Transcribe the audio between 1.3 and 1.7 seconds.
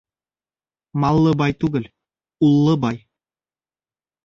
бай